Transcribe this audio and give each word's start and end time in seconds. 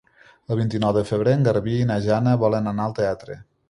El 0.55 0.57
vint-i-nou 0.61 0.95
de 0.97 1.03
febrer 1.11 1.37
en 1.41 1.47
Garbí 1.51 1.79
i 1.83 1.87
na 1.93 2.01
Jana 2.09 2.37
volen 2.47 2.77
anar 2.77 2.91
al 2.91 3.01
teatre. 3.03 3.43